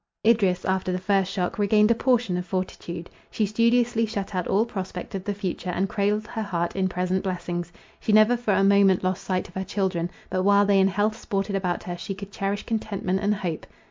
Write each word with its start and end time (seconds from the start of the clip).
Idris, 0.25 0.65
after 0.65 0.91
the 0.91 0.97
first 0.97 1.31
shock, 1.31 1.59
regained 1.59 1.91
a 1.91 1.93
portion 1.93 2.35
of 2.35 2.43
fortitude. 2.43 3.07
She 3.29 3.45
studiously 3.45 4.07
shut 4.07 4.33
out 4.33 4.47
all 4.47 4.65
prospect 4.65 5.13
of 5.13 5.23
the 5.25 5.33
future, 5.35 5.69
and 5.69 5.87
cradled 5.87 6.25
her 6.25 6.41
heart 6.41 6.75
in 6.75 6.87
present 6.89 7.21
blessings. 7.23 7.71
She 7.99 8.11
never 8.11 8.35
for 8.35 8.55
a 8.55 8.63
moment 8.63 9.03
lost 9.03 9.23
sight 9.23 9.47
of 9.47 9.53
her 9.53 9.63
children. 9.63 10.09
But 10.31 10.41
while 10.41 10.65
they 10.65 10.79
in 10.79 10.87
health 10.87 11.17
sported 11.19 11.55
about 11.55 11.83
her, 11.83 11.95
she 11.99 12.15
could 12.15 12.31
cherish 12.31 12.65
contentment 12.65 13.19
and 13.19 13.35
hope. 13.35 13.67